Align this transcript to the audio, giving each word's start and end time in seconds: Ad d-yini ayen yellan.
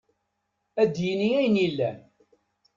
Ad 0.81 0.89
d-yini 0.93 1.29
ayen 1.39 1.61
yellan. 1.63 1.97